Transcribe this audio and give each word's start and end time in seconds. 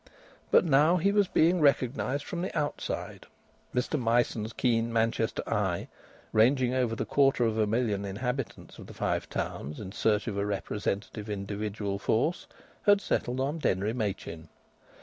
But 0.49 0.65
now 0.65 0.97
he 0.97 1.11
was 1.11 1.27
being 1.27 1.61
recognised 1.61 2.25
from 2.25 2.41
the 2.41 2.57
outside. 2.57 3.27
Mr 3.71 3.99
Myson's 3.99 4.51
keen 4.51 4.91
Manchester 4.91 5.43
eye, 5.47 5.89
ranging 6.33 6.73
over 6.73 6.95
the 6.95 7.05
quarter 7.05 7.45
of 7.45 7.55
a 7.59 7.67
million 7.67 8.03
inhabitants 8.03 8.79
of 8.79 8.87
the 8.87 8.95
Five 8.95 9.29
Towns 9.29 9.79
in 9.79 9.91
search 9.91 10.27
of 10.27 10.39
a 10.39 10.45
representative 10.47 11.29
individual 11.29 11.99
force, 11.99 12.47
had 12.87 12.99
settled 12.99 13.39
on 13.39 13.59
Denry 13.59 13.93
Machin. 13.93 14.49